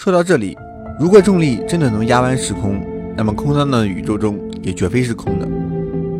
[0.00, 0.56] 说到这里，
[0.96, 2.80] 如果重力真的能压弯时空，
[3.16, 5.48] 那么空荡荡的宇宙中也绝非是空的。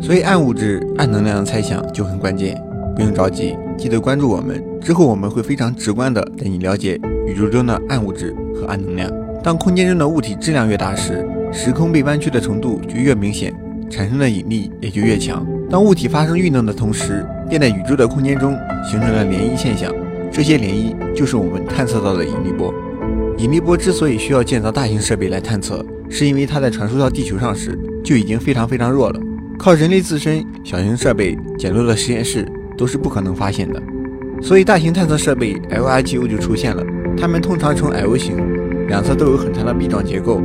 [0.01, 2.61] 所以暗物质、暗能量的猜想就很关键。
[2.93, 9.09] 不用着急，记得关注我们，之后我们会非常直观的带你了解宇宙中的暗物质和暗能量。
[9.41, 13.55] 当空间中的物体质量越大时，时空被弯曲的程度就越明显，
[13.89, 15.47] 产生的引力也就越强。
[15.69, 19.89] 当物体发生运动的同时，便在宇宙的空间中形成了涟漪现象。
[20.29, 22.73] 这些涟漪就是我们探测到的引力波。
[23.39, 29.19] 引力波之所以需要建造大型设备来探测，是因为它在传输到地球上时就已经非常非常弱了，
[29.57, 32.45] 靠人类自身、小型设备、简陋的实验室
[32.77, 33.81] 都是不可能发现的。
[34.41, 36.83] 所以大型探测设备 LRGO 就出现了。
[37.17, 38.35] 它们通常呈 L 型，
[38.89, 40.41] 两侧都有很长的臂状结构。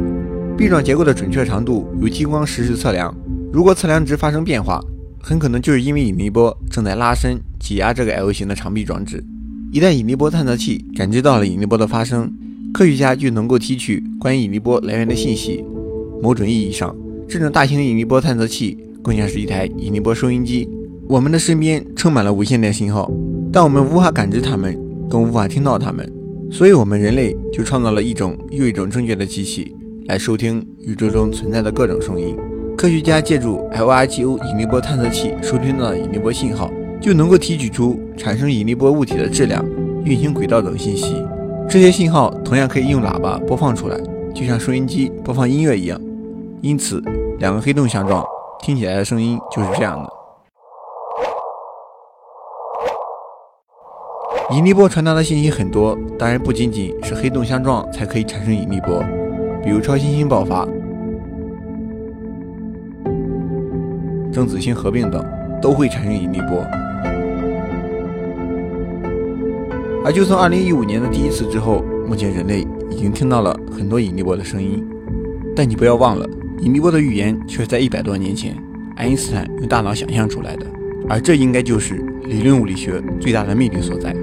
[0.57, 3.13] 臂状结构的准确长度由激光实时测量。
[3.53, 4.81] 如果测量值发生变化，
[5.21, 9.25] 很可能就是因为引力波正在拉伸、挤压这个 L 型的长臂装置。
[9.73, 12.33] 一旦引力波探测器感知到了引力波的发生，
[12.75, 15.65] 科学家就能够提取关于引力波来源的信息。
[16.21, 16.93] 某种意义上，
[17.29, 20.69] 这种大型引力波探测器更像是一台引力波收音机。
[21.09, 23.09] 我们的身边充满了无线电信号，
[23.53, 24.77] 但我们无法感知它们，
[25.09, 26.13] 更无法听到它们。
[26.51, 29.73] 所以，我们人类就创造了一种又一种正确的机器，
[30.07, 32.37] 来收听宇宙中存在的各种声音。
[32.77, 39.65] 科学家借助 LRGO 引力波探测器收听到的引力波信号，就能够提取出产生引力波物体的质量、
[40.05, 41.15] 运行轨道等信息。
[41.69, 43.99] 这些信号同样可以用喇叭播放出来，
[44.33, 46.01] 就像收音机播放音乐一样。
[46.61, 47.03] 因此，
[47.41, 48.25] 两个黑洞相撞，
[48.61, 50.11] 听起来的声音就是这样的。
[54.55, 59.03] 引力波传达的信息很多，当然不仅仅是黑洞相撞才可以产生引力波，
[59.63, 60.65] 比如超新星爆发、
[64.33, 65.25] 正子星合并等
[65.61, 66.65] 都会产生引力波。
[70.05, 72.61] 而就从2015年的第一次之后，目前人类
[72.91, 74.87] 已经听到了很多引力波的声音。
[75.57, 76.29] 但你不要忘了，
[76.61, 78.55] 引力波的预言却是在一百多年前
[78.97, 80.67] 爱因斯坦用大脑想象出来的，
[81.09, 81.95] 而这应该就是
[82.25, 84.15] 理论物理学最大的魅力所在。